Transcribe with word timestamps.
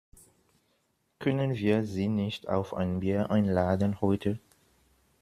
Können 1.19 1.53
wir 1.53 1.85
sie 1.85 2.07
nicht 2.07 2.49
auf 2.49 2.73
ein 2.73 3.01
Bier 3.01 3.29
einladen 3.29 4.01
heute? 4.01 4.39